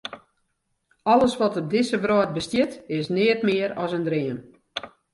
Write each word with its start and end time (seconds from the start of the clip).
Alles 1.03 1.35
wat 1.41 1.57
op 1.61 1.67
dizze 1.73 1.97
wrâld 2.03 2.31
bestiet, 2.37 2.73
is 2.99 3.07
neat 3.15 3.41
mear 3.47 3.71
as 3.83 3.91
in 3.97 4.05
dream. 4.09 4.37